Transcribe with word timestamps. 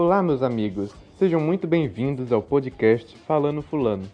Olá, 0.00 0.22
meus 0.22 0.44
amigos. 0.44 0.94
Sejam 1.18 1.40
muito 1.40 1.66
bem-vindos 1.66 2.30
ao 2.30 2.40
podcast 2.40 3.18
Falando 3.26 3.62
Fulano, 3.62 4.08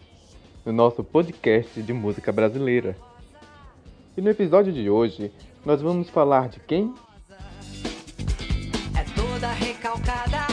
o 0.64 0.72
nosso 0.72 1.04
podcast 1.04 1.82
de 1.82 1.92
música 1.92 2.32
brasileira. 2.32 2.96
E 4.16 4.22
no 4.22 4.30
episódio 4.30 4.72
de 4.72 4.88
hoje, 4.88 5.30
nós 5.62 5.82
vamos 5.82 6.08
falar 6.08 6.48
de 6.48 6.58
quem? 6.58 6.94
É 8.98 9.04
toda 9.14 9.48
recalcada. 9.48 10.46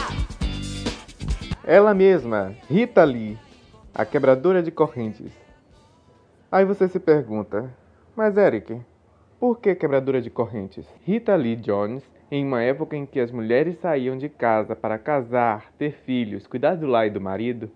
Ela 1.64 1.94
mesma, 1.94 2.54
Rita 2.68 3.02
Lee, 3.02 3.38
a 3.94 4.04
quebradora 4.04 4.62
de 4.62 4.70
correntes. 4.70 5.32
Aí 6.50 6.66
você 6.66 6.86
se 6.88 7.00
pergunta, 7.00 7.74
mas 8.14 8.36
Eric, 8.36 8.82
por 9.40 9.58
que 9.60 9.74
quebradora 9.74 10.20
de 10.20 10.28
correntes? 10.28 10.84
Rita 11.06 11.34
Lee 11.34 11.56
Jones, 11.56 12.02
em 12.32 12.46
uma 12.46 12.62
época 12.62 12.96
em 12.96 13.04
que 13.04 13.20
as 13.20 13.30
mulheres 13.30 13.78
saíam 13.80 14.16
de 14.16 14.26
casa 14.26 14.74
para 14.74 14.98
casar, 14.98 15.70
ter 15.76 15.92
filhos, 16.06 16.46
cuidar 16.46 16.76
do 16.76 16.86
lar 16.86 17.06
e 17.06 17.10
do 17.10 17.20
marido, 17.20 17.70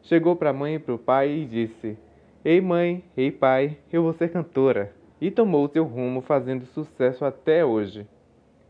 chegou 0.00 0.34
para 0.34 0.48
a 0.48 0.52
mãe 0.54 0.76
e 0.76 0.78
para 0.78 0.94
o 0.94 0.98
pai 0.98 1.30
e 1.30 1.44
disse: 1.44 1.94
Ei 2.42 2.58
mãe, 2.58 3.04
ei 3.14 3.30
pai, 3.30 3.76
eu 3.92 4.02
vou 4.02 4.14
ser 4.14 4.32
cantora. 4.32 4.94
E 5.20 5.30
tomou 5.30 5.68
seu 5.68 5.84
rumo 5.84 6.22
fazendo 6.22 6.64
sucesso 6.64 7.22
até 7.22 7.62
hoje. 7.62 8.06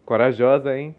Corajosa, 0.04 0.76
hein? 0.76 0.92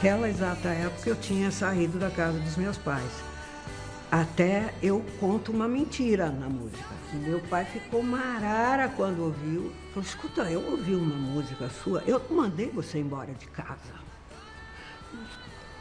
Quando 0.00 0.10
Aquela 0.10 0.30
exata 0.30 0.70
época 0.70 1.10
eu 1.10 1.16
tinha 1.16 1.50
saído 1.50 1.98
da 1.98 2.10
casa 2.10 2.38
dos 2.38 2.56
meus 2.56 2.78
pais. 2.78 3.22
Até 4.10 4.74
eu 4.82 5.04
conto 5.20 5.52
uma 5.52 5.68
mentira 5.68 6.30
na 6.30 6.48
música. 6.48 6.88
que 7.10 7.16
Meu 7.18 7.38
pai 7.40 7.66
ficou 7.66 8.02
marara 8.02 8.88
quando 8.88 9.22
ouviu. 9.22 9.70
Falou, 9.92 10.08
escuta, 10.08 10.50
eu 10.50 10.70
ouvi 10.70 10.94
uma 10.94 11.14
música 11.14 11.68
sua, 11.68 12.02
eu 12.06 12.20
mandei 12.30 12.70
você 12.70 12.98
embora 12.98 13.34
de 13.34 13.46
casa. 13.48 13.92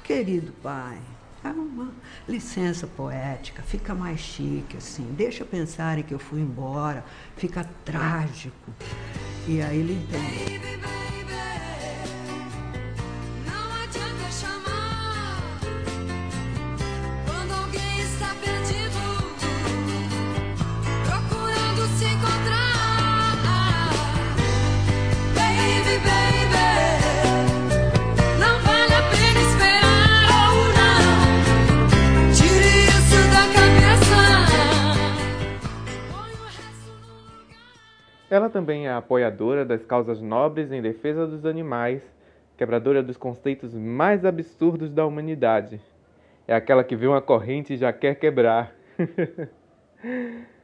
Querido 0.03 0.51
pai, 0.61 0.99
é 1.41 1.47
uma 1.47 1.89
licença 2.27 2.85
poética, 2.87 3.63
fica 3.63 3.95
mais 3.95 4.19
chique 4.19 4.75
assim, 4.75 5.13
deixa 5.15 5.45
pensarem 5.45 6.03
que 6.03 6.13
eu 6.13 6.19
fui 6.19 6.41
embora, 6.41 7.05
fica 7.37 7.63
trágico. 7.85 8.73
E 9.47 9.61
aí 9.61 9.79
ele 9.79 9.93
entende. 9.93 10.88
Ela 38.29 38.49
também 38.49 38.87
é 38.87 38.91
apoiadora 38.91 39.65
das 39.65 39.83
causas 39.83 40.21
nobres 40.21 40.71
em 40.71 40.81
defesa 40.81 41.25
dos 41.25 41.45
animais, 41.45 42.03
quebradora 42.55 43.01
dos 43.01 43.17
conceitos 43.17 43.73
mais 43.73 44.23
absurdos 44.23 44.91
da 44.91 45.05
humanidade. 45.05 45.81
É 46.47 46.53
aquela 46.53 46.83
que 46.83 46.95
vê 46.95 47.07
uma 47.07 47.21
corrente 47.21 47.73
e 47.73 47.77
já 47.77 47.91
quer 47.91 48.15
quebrar. 48.15 48.75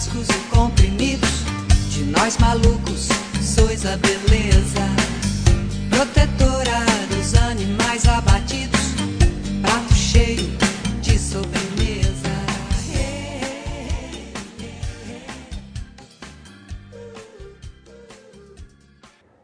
frascos 0.00 0.28
e 0.30 0.40
comprimidos, 0.48 1.44
de 1.90 2.04
nós 2.04 2.38
malucos, 2.38 3.10
sois 3.42 3.84
a 3.84 3.98
beleza. 3.98 4.80
Protetora 5.90 6.86
dos 7.10 7.34
animais 7.34 8.08
abatidos, 8.08 8.94
prato 9.60 9.92
cheio 9.92 10.48
de 11.02 11.18
sobremesa. 11.18 12.30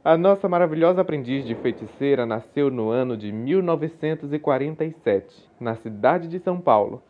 A 0.02 0.16
nossa 0.16 0.48
maravilhosa 0.48 1.02
aprendiz 1.02 1.44
de 1.44 1.54
feiticeira 1.56 2.24
nasceu 2.24 2.70
no 2.70 2.88
ano 2.90 3.14
de 3.16 3.30
1947, 3.30 5.26
na 5.60 5.76
cidade 5.76 6.28
de 6.28 6.38
São 6.38 6.58
Paulo. 6.60 7.02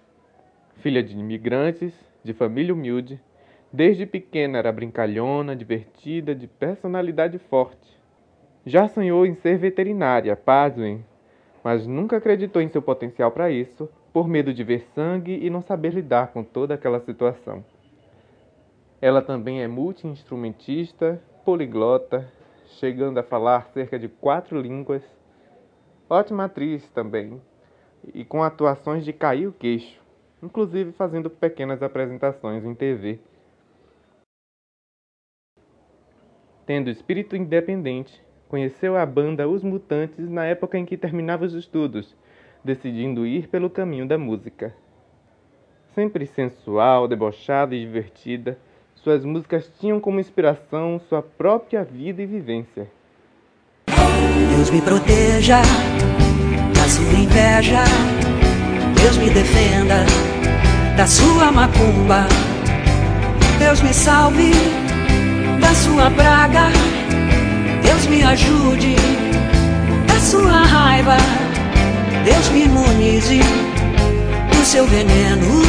Filha 0.83 1.03
de 1.03 1.17
imigrantes, 1.17 1.95
de 2.25 2.33
família 2.33 2.75
humilde, 2.75 3.21
desde 3.77 4.07
pequena 4.07 4.57
era 4.57 4.73
brincalhona, 4.73 5.55
divertida, 5.55 6.35
de 6.35 6.47
personalidade 6.47 7.39
forte. 7.39 7.95
Já 8.65 8.89
sonhou 8.89 9.27
em 9.27 9.35
ser 9.35 9.59
veterinária, 9.59 10.35
pasmem, 10.35 11.05
mas 11.63 11.87
nunca 11.87 12.17
acreditou 12.17 12.63
em 12.63 12.71
seu 12.71 12.81
potencial 12.81 13.31
para 13.31 13.51
isso, 13.51 13.87
por 14.15 14.27
medo 14.27 14.55
de 14.55 14.65
ver 14.65 14.87
sangue 14.95 15.39
e 15.43 15.51
não 15.51 15.61
saber 15.61 15.93
lidar 15.93 16.29
com 16.29 16.43
toda 16.43 16.73
aquela 16.73 17.01
situação. 17.01 17.63
Ela 18.99 19.21
também 19.21 19.63
é 19.63 19.69
multi-instrumentista, 19.69 21.21
poliglota, 21.45 22.27
chegando 22.81 23.19
a 23.19 23.23
falar 23.23 23.67
cerca 23.75 23.99
de 23.99 24.09
quatro 24.09 24.59
línguas. 24.59 25.03
Ótima 26.09 26.45
atriz 26.45 26.89
também, 26.93 27.43
e 28.15 28.25
com 28.25 28.43
atuações 28.43 29.05
de 29.05 29.13
cair 29.13 29.47
o 29.47 29.53
queixo, 29.53 30.01
inclusive 30.43 30.93
fazendo 30.93 31.29
pequenas 31.29 31.83
apresentações 31.83 32.65
em 32.65 32.75
TV. 32.75 33.21
Tendo 36.67 36.91
espírito 36.91 37.37
independente, 37.37 38.21
conheceu 38.49 38.97
a 38.97 39.07
banda 39.07 39.49
Os 39.49 39.63
Mutantes 39.63 40.29
na 40.29 40.45
época 40.45 40.77
em 40.77 40.85
que 40.85 40.97
terminava 40.97 41.45
os 41.45 41.55
estudos, 41.55 42.17
decidindo 42.65 43.25
ir 43.25 43.47
pelo 43.47 43.71
caminho 43.71 44.05
da 44.05 44.19
música. 44.19 44.75
Sempre 45.95 46.27
sensual, 46.27 47.07
debochada 47.07 47.73
e 47.73 47.81
divertida, 47.81 48.59
suas 48.97 49.25
músicas 49.25 49.71
tinham 49.79 50.01
como 50.01 50.19
inspiração 50.19 51.01
sua 51.09 51.23
própria 51.23 51.85
vida 51.85 52.21
e 52.21 52.27
vivência. 52.27 52.91
Deus 54.51 54.69
me 54.71 54.83
proteja 54.83 55.63
da 56.75 56.89
sua 56.89 57.13
inveja. 57.13 57.85
Deus 59.01 59.17
me 59.19 59.31
defenda 59.31 60.05
da 60.97 61.07
sua 61.07 61.53
macumba. 61.53 62.27
Deus 63.61 63.81
me 63.83 63.95
salve 63.95 64.86
da 65.67 65.75
sua 65.75 66.11
praga. 66.13 66.69
Deus 67.83 68.07
me 68.07 68.23
ajude 68.23 68.95
da 70.07 70.21
sua 70.21 70.63
raiva. 70.63 71.17
Deus 72.25 72.49
me 72.51 72.67
imunize 72.67 73.41
do 74.51 74.65
seu 74.65 74.87
veneno. 74.87 75.63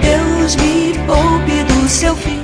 Deus 0.00 0.54
me 0.54 0.92
poupe 1.04 1.64
do 1.64 1.88
seu 1.88 2.14
fim. 2.14 2.38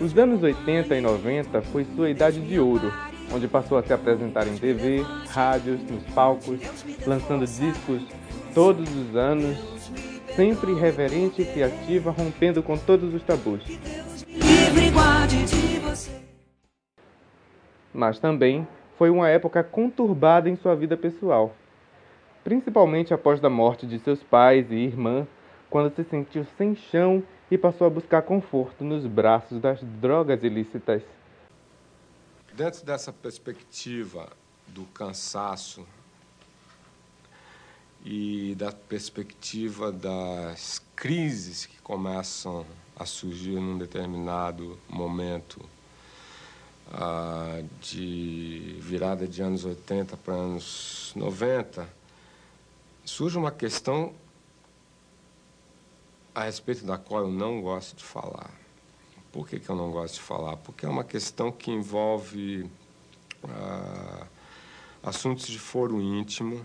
Os 0.00 0.16
anos 0.16 0.42
80 0.42 0.96
e 0.96 1.00
90 1.02 1.60
foi 1.70 1.86
sua 1.94 2.08
idade 2.08 2.40
de 2.40 2.58
ouro, 2.58 2.90
onde 3.30 3.46
passou 3.46 3.76
a 3.76 3.82
se 3.82 3.92
apresentar 3.92 4.48
em 4.48 4.56
TV, 4.56 5.04
rádios, 5.28 5.80
nos 5.82 6.02
palcos, 6.14 6.60
lançando 7.06 7.46
discos 7.46 8.02
todos 8.54 8.88
os 8.96 9.14
anos, 9.14 9.58
sempre 10.34 10.72
irreverente 10.72 11.42
e 11.42 11.44
criativa, 11.44 12.10
rompendo 12.10 12.62
com 12.62 12.78
todos 12.78 13.12
os 13.12 13.22
tabus. 13.22 13.62
Guarde 14.94 15.44
de 15.44 15.78
você. 15.80 16.22
Mas 17.92 18.20
também 18.20 18.66
foi 18.96 19.10
uma 19.10 19.28
época 19.28 19.64
conturbada 19.64 20.48
em 20.48 20.54
sua 20.54 20.76
vida 20.76 20.96
pessoal, 20.96 21.52
principalmente 22.44 23.12
após 23.12 23.42
a 23.42 23.50
morte 23.50 23.86
de 23.86 23.98
seus 23.98 24.22
pais 24.22 24.70
e 24.70 24.76
irmã, 24.76 25.26
quando 25.68 25.92
se 25.94 26.04
sentiu 26.04 26.46
sem 26.56 26.76
chão 26.76 27.24
e 27.50 27.58
passou 27.58 27.88
a 27.88 27.90
buscar 27.90 28.22
conforto 28.22 28.84
nos 28.84 29.04
braços 29.04 29.60
das 29.60 29.82
drogas 29.82 30.44
ilícitas. 30.44 31.02
Dentro 32.52 32.86
dessa 32.86 33.12
perspectiva 33.12 34.30
do 34.68 34.84
cansaço 34.84 35.84
e 38.04 38.54
da 38.56 38.70
perspectiva 38.70 39.90
das 39.90 40.82
crises 40.94 41.64
que 41.64 41.80
começam 41.80 42.66
a 42.94 43.06
surgir 43.06 43.58
num 43.58 43.78
determinado 43.78 44.78
momento 44.88 45.60
ah, 46.92 47.62
de 47.80 48.76
virada 48.80 49.26
de 49.26 49.42
anos 49.42 49.64
80 49.64 50.16
para 50.18 50.34
anos 50.34 51.12
90, 51.16 51.88
surge 53.04 53.38
uma 53.38 53.50
questão 53.50 54.12
a 56.34 56.44
respeito 56.44 56.84
da 56.84 56.98
qual 56.98 57.22
eu 57.22 57.30
não 57.30 57.62
gosto 57.62 57.96
de 57.96 58.04
falar. 58.04 58.50
Por 59.32 59.48
que, 59.48 59.58
que 59.58 59.68
eu 59.68 59.76
não 59.76 59.90
gosto 59.90 60.14
de 60.14 60.20
falar? 60.20 60.56
Porque 60.58 60.84
é 60.84 60.88
uma 60.88 61.04
questão 61.04 61.50
que 61.50 61.70
envolve 61.70 62.68
ah, 63.48 64.26
assuntos 65.02 65.46
de 65.46 65.58
foro 65.58 66.00
íntimo, 66.00 66.64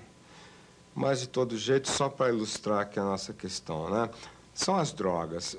mas 0.99 1.21
de 1.21 1.29
todo 1.29 1.57
jeito, 1.57 1.89
só 1.89 2.09
para 2.09 2.27
ilustrar 2.27 2.81
aqui 2.81 2.99
a 2.99 3.03
nossa 3.05 3.31
questão, 3.31 3.89
né? 3.89 4.09
São 4.53 4.75
as 4.75 4.91
drogas. 4.91 5.55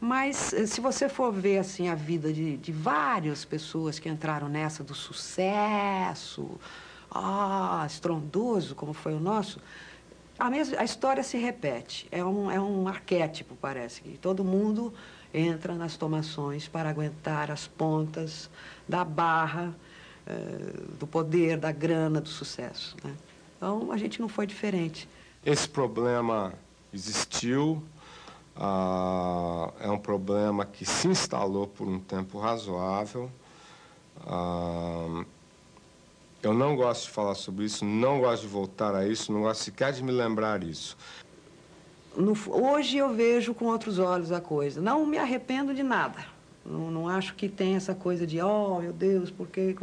Mas 0.00 0.52
eh, 0.52 0.64
se 0.64 0.80
você 0.80 1.08
for 1.08 1.32
ver 1.32 1.58
assim 1.58 1.88
a 1.88 1.96
vida 1.96 2.32
de, 2.32 2.56
de 2.58 2.70
várias 2.70 3.44
pessoas 3.44 3.98
que 3.98 4.08
entraram 4.08 4.48
nessa 4.48 4.84
do 4.84 4.94
sucesso, 4.94 6.48
ah, 7.10 7.82
estrondoso 7.84 8.76
como 8.76 8.92
foi 8.92 9.12
o 9.12 9.18
nosso, 9.18 9.58
a, 10.38 10.48
mesma, 10.48 10.78
a 10.78 10.84
história 10.84 11.24
se 11.24 11.36
repete. 11.36 12.06
É 12.12 12.24
um, 12.24 12.48
é 12.48 12.60
um 12.60 12.86
arquétipo, 12.86 13.56
parece, 13.60 14.02
que 14.02 14.16
todo 14.18 14.44
mundo 14.44 14.94
entra 15.32 15.74
nas 15.74 15.96
tomações 15.96 16.68
para 16.68 16.88
aguentar 16.88 17.50
as 17.50 17.66
pontas 17.66 18.48
da 18.88 19.04
barra, 19.04 19.74
eh, 20.28 20.80
do 20.96 21.08
poder, 21.08 21.58
da 21.58 21.72
grana, 21.72 22.20
do 22.20 22.28
sucesso. 22.28 22.96
Né? 23.02 23.16
Então, 23.56 23.90
a 23.92 23.96
gente 23.96 24.20
não 24.20 24.28
foi 24.28 24.46
diferente. 24.46 25.08
Esse 25.44 25.68
problema 25.68 26.54
existiu, 26.92 27.82
ah, 28.56 29.72
é 29.80 29.90
um 29.90 29.98
problema 29.98 30.64
que 30.64 30.84
se 30.84 31.08
instalou 31.08 31.66
por 31.66 31.88
um 31.88 31.98
tempo 31.98 32.38
razoável. 32.38 33.30
Ah, 34.26 35.24
eu 36.42 36.52
não 36.52 36.76
gosto 36.76 37.04
de 37.04 37.10
falar 37.10 37.34
sobre 37.34 37.64
isso, 37.64 37.84
não 37.84 38.20
gosto 38.20 38.42
de 38.42 38.48
voltar 38.48 38.94
a 38.94 39.06
isso, 39.06 39.32
não 39.32 39.42
gosto 39.42 39.64
sequer 39.64 39.92
de 39.92 40.04
me 40.04 40.12
lembrar 40.12 40.62
isso. 40.62 40.96
No, 42.16 42.34
hoje 42.48 42.98
eu 42.98 43.12
vejo 43.12 43.54
com 43.54 43.64
outros 43.64 43.98
olhos 43.98 44.30
a 44.30 44.40
coisa. 44.40 44.80
Não 44.80 45.04
me 45.06 45.18
arrependo 45.18 45.74
de 45.74 45.82
nada. 45.82 46.24
Não, 46.64 46.90
não 46.90 47.08
acho 47.08 47.34
que 47.34 47.48
tem 47.48 47.76
essa 47.76 47.94
coisa 47.94 48.26
de, 48.26 48.40
oh, 48.40 48.78
meu 48.80 48.92
Deus, 48.92 49.30
por 49.30 49.48
quê? 49.48 49.74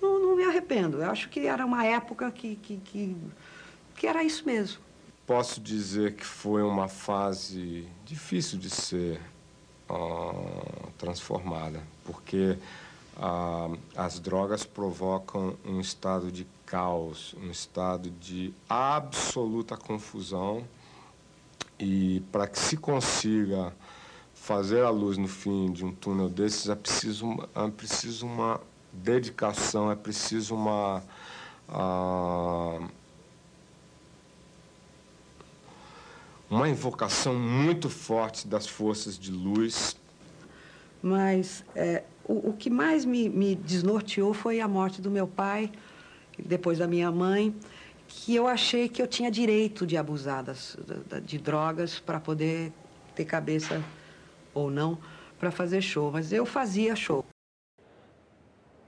Não, 0.00 0.18
não 0.20 0.36
me 0.36 0.44
arrependo. 0.44 0.98
Eu 1.02 1.10
acho 1.10 1.28
que 1.28 1.46
era 1.46 1.64
uma 1.64 1.84
época 1.84 2.30
que, 2.30 2.56
que, 2.56 2.76
que, 2.78 3.16
que 3.96 4.06
era 4.06 4.22
isso 4.22 4.44
mesmo. 4.46 4.80
Posso 5.26 5.60
dizer 5.60 6.14
que 6.14 6.24
foi 6.24 6.62
uma 6.62 6.88
fase 6.88 7.86
difícil 8.04 8.58
de 8.58 8.68
ser 8.68 9.20
uh, 9.88 10.90
transformada, 10.98 11.82
porque 12.04 12.58
ah, 13.22 13.68
as 13.94 14.18
drogas 14.18 14.64
provocam 14.64 15.54
um 15.64 15.78
estado 15.78 16.32
de 16.32 16.46
caos, 16.64 17.34
um 17.38 17.50
estado 17.50 18.10
de 18.10 18.54
absoluta 18.68 19.76
confusão. 19.76 20.64
E 21.78 22.20
para 22.32 22.46
que 22.46 22.58
se 22.58 22.76
consiga 22.78 23.74
fazer 24.34 24.82
a 24.82 24.90
luz 24.90 25.18
no 25.18 25.28
fim 25.28 25.70
de 25.70 25.84
um 25.84 25.94
túnel 25.94 26.30
desses, 26.30 26.68
é 26.68 26.74
preciso, 26.74 27.48
é 27.54 27.70
preciso 27.70 28.26
uma 28.26 28.60
dedicação, 28.92 29.90
é 29.90 29.96
preciso 29.96 30.54
uma. 30.54 31.02
Ah, 31.68 32.80
uma 36.50 36.68
invocação 36.68 37.34
muito 37.34 37.88
forte 37.88 38.48
das 38.48 38.66
forças 38.66 39.16
de 39.16 39.30
luz. 39.30 39.96
Mas 41.00 41.64
é, 41.76 42.02
o, 42.24 42.50
o 42.50 42.52
que 42.52 42.68
mais 42.68 43.04
me, 43.04 43.28
me 43.28 43.54
desnorteou 43.54 44.34
foi 44.34 44.60
a 44.60 44.66
morte 44.66 45.00
do 45.00 45.10
meu 45.10 45.28
pai, 45.28 45.70
depois 46.36 46.78
da 46.78 46.88
minha 46.88 47.10
mãe, 47.10 47.54
que 48.08 48.34
eu 48.34 48.48
achei 48.48 48.88
que 48.88 49.00
eu 49.00 49.06
tinha 49.06 49.30
direito 49.30 49.86
de 49.86 49.96
abusar 49.96 50.42
das, 50.42 50.76
de 51.24 51.38
drogas 51.38 52.00
para 52.00 52.18
poder 52.18 52.72
ter 53.14 53.24
cabeça 53.24 53.82
ou 54.52 54.70
não 54.70 54.98
para 55.38 55.52
fazer 55.52 55.80
show. 55.80 56.10
Mas 56.10 56.32
eu 56.32 56.44
fazia 56.44 56.96
show. 56.96 57.19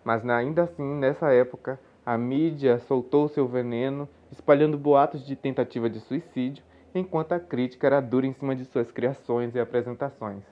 Mas 0.04 0.28
ainda 0.28 0.64
assim, 0.64 0.94
nessa 0.94 1.32
época, 1.32 1.78
a 2.04 2.18
mídia 2.18 2.78
soltou 2.80 3.28
seu 3.28 3.46
veneno, 3.46 4.08
espalhando 4.30 4.76
boatos 4.76 5.24
de 5.24 5.36
tentativa 5.36 5.88
de 5.88 6.00
suicídio, 6.00 6.64
enquanto 6.94 7.32
a 7.32 7.40
crítica 7.40 7.86
era 7.86 8.00
dura 8.00 8.26
em 8.26 8.32
cima 8.32 8.54
de 8.56 8.64
suas 8.64 8.90
criações 8.90 9.54
e 9.54 9.60
apresentações. 9.60 10.51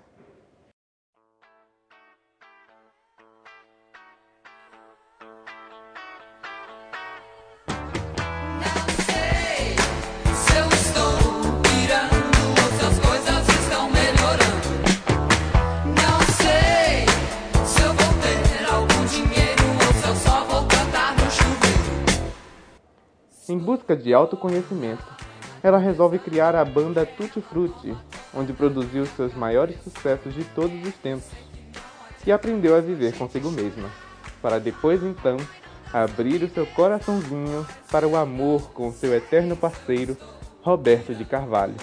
Busca 23.71 23.95
de 23.97 24.13
autoconhecimento, 24.13 25.05
ela 25.63 25.79
resolve 25.79 26.19
criar 26.19 26.57
a 26.57 26.65
banda 26.65 27.07
Tutti 27.07 27.41
Frutti, 27.41 27.97
onde 28.35 28.53
produziu 28.53 29.07
seus 29.07 29.33
maiores 29.33 29.81
sucessos 29.85 30.35
de 30.35 30.43
todos 30.43 30.85
os 30.85 30.95
tempos, 30.97 31.31
e 32.27 32.33
aprendeu 32.33 32.75
a 32.75 32.81
viver 32.81 33.17
consigo 33.17 33.49
mesma, 33.49 33.89
para 34.43 34.59
depois 34.59 35.05
então 35.05 35.37
abrir 35.93 36.43
o 36.43 36.51
seu 36.51 36.67
coraçãozinho 36.67 37.65
para 37.93 38.09
o 38.09 38.17
amor 38.17 38.73
com 38.73 38.91
seu 38.91 39.15
eterno 39.15 39.57
parceiro, 39.57 40.17
Roberto 40.63 41.15
de 41.15 41.25
Carvalho, 41.25 41.77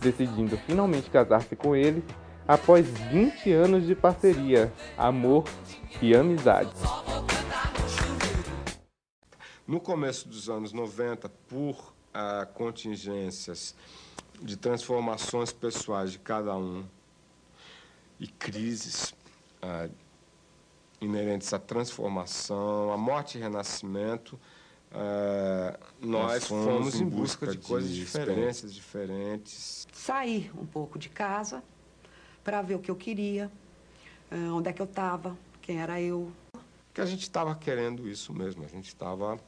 decidindo 0.00 0.58
finalmente 0.66 1.08
casar-se 1.08 1.56
com 1.56 1.74
ele 1.74 2.04
após 2.46 2.86
20 3.10 3.50
anos 3.52 3.86
de 3.86 3.94
parceria, 3.94 4.70
amor 4.98 5.44
e 6.02 6.14
amizade. 6.14 6.70
No 9.70 9.78
começo 9.78 10.26
dos 10.28 10.50
anos 10.50 10.72
90, 10.72 11.28
por 11.46 11.94
ah, 12.12 12.44
contingências 12.54 13.72
de 14.42 14.56
transformações 14.56 15.52
pessoais 15.52 16.10
de 16.10 16.18
cada 16.18 16.56
um 16.56 16.84
e 18.18 18.26
crises 18.26 19.14
ah, 19.62 19.88
inerentes 21.00 21.52
à 21.52 21.58
transformação, 21.60 22.92
à 22.92 22.96
morte 22.96 23.38
e 23.38 23.40
renascimento, 23.40 24.40
ah, 24.90 25.78
nós 26.00 26.48
fomos 26.48 27.00
em 27.00 27.06
busca 27.08 27.46
de, 27.46 27.56
de 27.56 27.64
coisas 27.64 27.92
diferentes. 27.92 28.28
experiências 28.28 28.74
diferentes. 28.74 29.86
Saí 29.92 30.50
um 30.58 30.66
pouco 30.66 30.98
de 30.98 31.08
casa 31.08 31.62
para 32.42 32.60
ver 32.60 32.74
o 32.74 32.80
que 32.80 32.90
eu 32.90 32.96
queria, 32.96 33.48
ah, 34.32 34.52
onde 34.52 34.68
é 34.68 34.72
que 34.72 34.82
eu 34.82 34.86
estava, 34.86 35.38
quem 35.62 35.80
era 35.80 36.00
eu. 36.00 36.32
Que 36.92 37.00
a 37.00 37.06
gente 37.06 37.22
estava 37.22 37.54
querendo 37.54 38.08
isso 38.08 38.34
mesmo, 38.34 38.64
a 38.64 38.68
gente 38.68 38.88
estava 38.88 39.38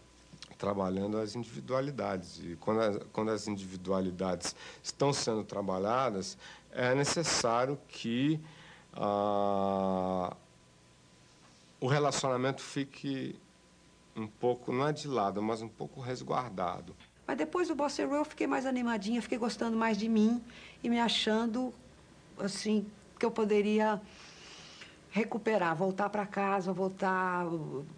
trabalhando 0.62 1.18
as 1.18 1.34
individualidades. 1.34 2.38
E 2.38 2.56
quando, 2.60 2.80
as, 2.80 2.98
quando 3.12 3.32
as 3.32 3.48
individualidades 3.48 4.54
estão 4.80 5.12
sendo 5.12 5.42
trabalhadas, 5.42 6.38
é 6.70 6.94
necessário 6.94 7.76
que 7.88 8.40
ah, 8.94 10.36
o 11.80 11.88
relacionamento 11.88 12.62
fique 12.62 13.34
um 14.14 14.28
pouco, 14.28 14.72
não 14.72 14.86
é 14.86 14.92
de 14.92 15.08
lado, 15.08 15.42
mas 15.42 15.62
um 15.62 15.68
pouco 15.68 16.00
resguardado. 16.00 16.94
Mas 17.26 17.36
depois 17.36 17.66
do 17.66 17.74
Bossa 17.74 18.02
eu 18.02 18.24
fiquei 18.24 18.46
mais 18.46 18.64
animadinha, 18.64 19.20
fiquei 19.20 19.38
gostando 19.38 19.76
mais 19.76 19.98
de 19.98 20.08
mim 20.08 20.40
e 20.80 20.88
me 20.88 21.00
achando, 21.00 21.74
assim, 22.38 22.86
que 23.18 23.26
eu 23.26 23.32
poderia 23.32 24.00
recuperar, 25.10 25.74
voltar 25.74 26.08
para 26.08 26.24
casa, 26.24 26.72
voltar 26.72 27.46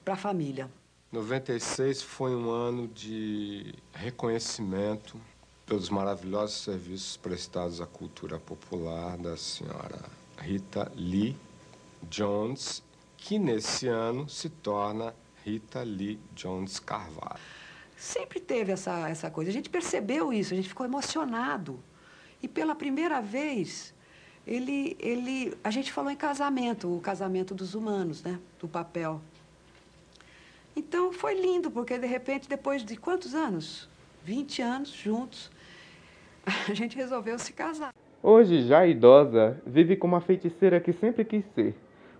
para 0.02 0.14
a 0.14 0.16
família. 0.16 0.70
96 1.14 2.02
foi 2.02 2.34
um 2.34 2.50
ano 2.50 2.88
de 2.88 3.72
reconhecimento 3.92 5.20
pelos 5.64 5.88
maravilhosos 5.88 6.64
serviços 6.64 7.16
prestados 7.16 7.80
à 7.80 7.86
cultura 7.86 8.40
popular 8.40 9.16
da 9.16 9.36
senhora 9.36 10.00
Rita 10.36 10.90
Lee 10.96 11.36
Jones, 12.10 12.82
que 13.16 13.38
nesse 13.38 13.86
ano 13.86 14.28
se 14.28 14.48
torna 14.48 15.14
Rita 15.44 15.84
Lee 15.84 16.18
Jones 16.34 16.80
Carvalho. 16.80 17.38
Sempre 17.96 18.40
teve 18.40 18.72
essa, 18.72 19.08
essa 19.08 19.30
coisa. 19.30 19.52
A 19.52 19.54
gente 19.54 19.70
percebeu 19.70 20.32
isso, 20.32 20.52
a 20.52 20.56
gente 20.56 20.68
ficou 20.68 20.84
emocionado. 20.84 21.78
E 22.42 22.48
pela 22.48 22.74
primeira 22.74 23.20
vez, 23.22 23.94
ele, 24.44 24.96
ele, 24.98 25.56
a 25.62 25.70
gente 25.70 25.92
falou 25.92 26.10
em 26.10 26.16
casamento, 26.16 26.92
o 26.92 27.00
casamento 27.00 27.54
dos 27.54 27.76
humanos, 27.76 28.20
né? 28.20 28.40
Do 28.58 28.66
papel. 28.66 29.22
Então 30.76 31.12
foi 31.12 31.34
lindo, 31.34 31.70
porque 31.70 31.96
de 31.98 32.06
repente, 32.06 32.48
depois 32.48 32.84
de 32.84 32.96
quantos 32.96 33.34
anos? 33.34 33.88
20 34.24 34.62
anos 34.62 34.90
juntos, 34.90 35.50
a 36.68 36.74
gente 36.74 36.96
resolveu 36.96 37.38
se 37.38 37.52
casar. 37.52 37.92
Hoje, 38.22 38.66
já 38.66 38.86
idosa, 38.86 39.60
vive 39.66 39.96
como 39.96 40.16
a 40.16 40.20
feiticeira 40.20 40.80
que 40.80 40.92
sempre 40.94 41.24
quis 41.24 41.44
ser. 41.54 41.74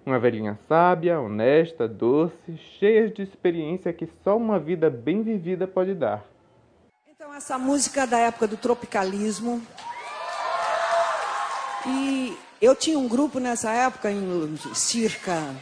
Uma 0.05 0.19
velhinha 0.19 0.59
sábia, 0.69 1.19
honesta, 1.19 1.89
doce, 1.89 2.59
cheia 2.79 3.09
de 3.09 3.23
experiência 3.23 3.91
que 3.91 4.07
só 4.23 4.37
uma 4.37 4.59
vida 4.59 4.91
bem 4.91 5.23
vivida 5.23 5.67
pode 5.67 5.95
dar. 5.95 6.23
Então, 7.09 7.33
essa 7.33 7.59
música 7.59 8.07
da 8.07 8.19
época 8.19 8.47
do 8.47 8.59
tropicalismo. 8.59 9.63
E 11.87 12.37
eu 12.61 12.77
tinha 12.77 12.99
um 12.99 13.09
grupo 13.09 13.39
nessa 13.39 13.71
época, 13.73 14.11
em 14.11 14.57
circa 14.75 15.55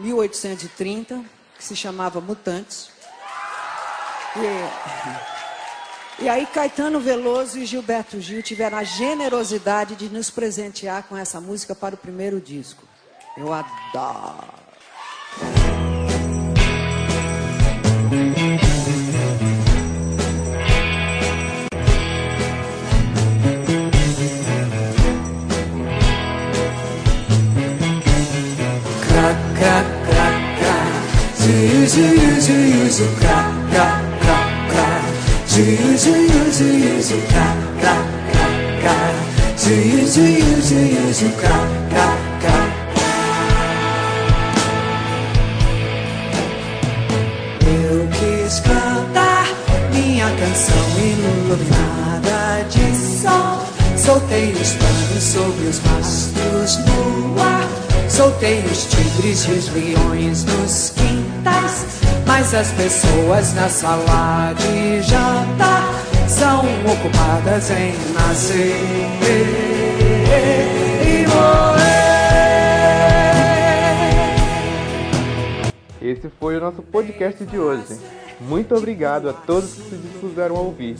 1830, 0.00 1.24
que 1.56 1.64
se 1.64 1.76
chamava 1.76 2.20
Mutantes. 2.20 2.90
E, 4.36 6.22
e 6.24 6.28
aí 6.28 6.46
Caetano 6.46 7.00
Veloso 7.00 7.58
e 7.58 7.66
Gilberto 7.66 8.20
Gil 8.20 8.42
tiveram 8.42 8.78
a 8.78 8.84
generosidade 8.84 9.96
de 9.96 10.08
nos 10.08 10.30
presentear 10.30 11.04
com 11.04 11.16
essa 11.16 11.40
música 11.40 11.74
para 11.74 11.94
o 11.94 11.98
primeiro 11.98 12.40
disco. 12.40 12.84
Eu 13.36 13.52
adoro. 13.52 14.65
Zuiu, 31.84 32.40
zuiu, 32.40 32.90
zu, 32.90 33.04
cra, 33.20 33.52
cra, 33.70 34.00
cra, 34.20 34.38
cra. 34.70 34.88
Zuiu, 35.46 35.98
zuiu, 35.98 36.50
zuiu, 36.50 37.02
zu, 37.02 37.18
cra, 37.28 37.54
cra, 37.78 37.96
cra, 38.32 38.48
cra. 38.80 38.96
Zuiu, 39.56 40.06
zuiu, 40.06 40.62
zuiu, 40.62 41.12
zu, 41.12 41.28
cra, 41.36 41.58
cra, 41.90 42.08
cra. 42.40 42.58
Eu 47.62 48.08
quis 48.08 48.60
cantar 48.60 49.46
minha 49.92 50.30
canção 50.30 50.86
iluminada 50.98 52.64
de 52.70 52.86
sol. 52.96 53.62
Soltei 53.96 54.52
os 54.52 54.72
panos 54.72 55.22
sobre 55.22 55.66
os 55.66 55.80
mastros 55.82 56.78
no 56.86 57.40
ar. 57.40 57.68
Soltei 58.08 58.64
os 58.64 58.86
tigres 58.86 59.44
e 59.44 59.50
os 59.52 59.68
leões 59.68 60.44
nos 60.44 60.90
quintais. 61.46 62.00
Mas 62.26 62.52
as 62.52 62.72
pessoas 62.72 63.54
na 63.54 63.68
sala 63.68 64.52
de 64.54 65.00
jantar 65.02 65.94
são 66.28 66.64
ocupadas 66.92 67.70
em 67.70 67.94
nascer 68.14 68.74
e 71.02 71.26
morrer. 71.28 71.86
Esse 76.02 76.28
foi 76.40 76.56
o 76.56 76.60
nosso 76.60 76.82
podcast 76.82 77.44
de 77.44 77.58
hoje. 77.58 77.98
Muito 78.40 78.74
obrigado 78.74 79.30
a 79.30 79.32
todos 79.32 79.72
que 79.72 79.82
se 79.82 79.96
dispuseram 79.96 80.56
a 80.56 80.60
ouvir. 80.60 80.96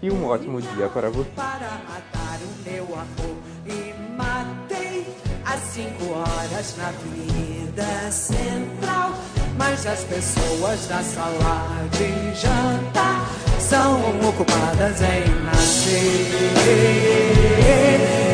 E 0.00 0.10
um 0.12 0.26
ótimo 0.26 0.62
dia 0.62 0.88
para 0.88 1.10
você. 1.10 1.28
para 1.34 1.80
matar 1.88 2.38
o 2.40 2.70
meu 2.70 2.84
amor 2.84 3.36
e 3.66 3.92
matei 4.16 5.04
às 5.44 5.60
cinco 5.60 6.12
horas 6.12 6.76
na 6.76 6.88
Avenida 6.88 8.12
Central. 8.12 9.37
Mas 9.58 9.84
as 9.86 10.04
pessoas 10.04 10.86
da 10.86 11.02
sala 11.02 11.66
de 11.90 12.32
jantar 12.40 13.28
são 13.58 14.00
ocupadas 14.28 15.00
em 15.02 15.28
nascer 15.44 15.98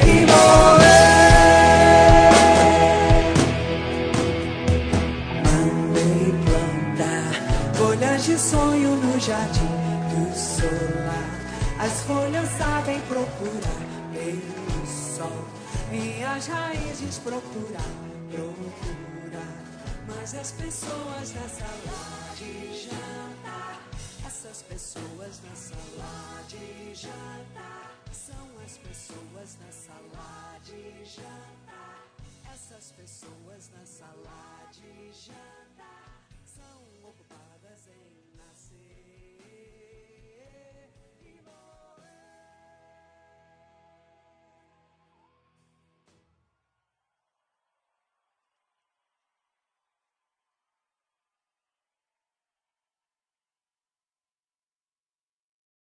e 0.06 0.26
morrer. 0.26 0.84
Mandei 5.44 6.34
plantar 6.44 7.32
folhas 7.74 8.24
de 8.26 8.38
sonho 8.38 8.96
no 8.96 9.18
jardim 9.18 9.66
do 10.10 10.36
solar. 10.36 11.30
As 11.80 12.02
folhas 12.02 12.48
sabem 12.58 13.00
procurar 13.08 13.82
pelo 14.12 14.86
sol. 14.86 15.44
Minhas 15.90 16.46
raízes 16.48 17.18
procurar, 17.18 17.90
procurar. 18.30 19.13
Mas 20.24 20.34
as 20.36 20.52
pessoas 20.52 21.34
na 21.34 21.48
sala 21.50 22.34
de 22.38 22.88
jantar, 22.88 23.78
essas 24.26 24.62
pessoas 24.62 25.42
na 25.42 25.54
sala 25.54 26.42
de 26.48 26.94
jantar, 26.94 27.92
são 28.10 28.58
as 28.64 28.78
pessoas 28.78 29.58
na 29.60 29.70
sala 29.70 30.58
de 30.64 31.04
jantar. 31.04 32.06
Essas 32.54 32.92
pessoas 32.92 33.70
na 33.76 33.84
sala 33.84 34.70
de 34.72 35.12
jantar. 35.12 35.63